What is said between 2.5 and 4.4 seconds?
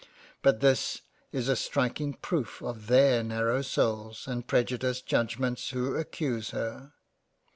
of their narrow souls